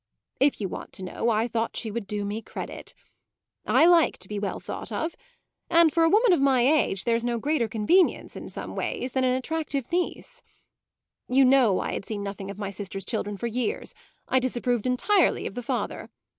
[0.39, 2.95] If you want to know, I thought she would do me credit.
[3.67, 5.15] I like to be well thought of,
[5.69, 9.23] and for a woman of my age there's no greater convenience, in some ways, than
[9.23, 10.41] an attractive niece.
[11.27, 13.93] You know I had seen nothing of my sister's children for years;
[14.27, 16.09] I disapproved entirely of the father.